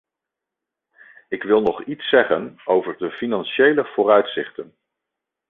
Ik 1.29 1.43
wil 1.43 1.61
nog 1.61 1.83
iets 1.83 2.09
zeggen 2.09 2.59
over 2.65 2.97
de 2.97 3.11
financiële 3.11 3.85
vooruitzichten. 3.85 4.75